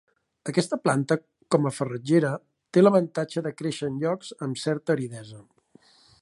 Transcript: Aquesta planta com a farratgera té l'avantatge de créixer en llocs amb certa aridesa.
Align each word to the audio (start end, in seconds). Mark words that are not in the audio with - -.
Aquesta 0.51 0.77
planta 0.85 1.17
com 1.55 1.67
a 1.69 1.71
farratgera 1.79 2.31
té 2.77 2.85
l'avantatge 2.85 3.45
de 3.49 3.53
créixer 3.61 3.91
en 3.93 4.01
llocs 4.05 4.33
amb 4.47 4.63
certa 4.63 4.97
aridesa. 4.97 5.45